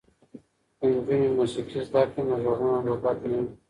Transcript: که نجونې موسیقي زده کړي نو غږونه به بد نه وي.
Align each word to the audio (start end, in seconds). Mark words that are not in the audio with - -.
که 0.77 0.85
نجونې 0.93 1.29
موسیقي 1.37 1.79
زده 1.89 2.01
کړي 2.11 2.21
نو 2.27 2.35
غږونه 2.45 2.79
به 2.85 2.95
بد 3.03 3.17
نه 3.31 3.37
وي. 3.43 3.47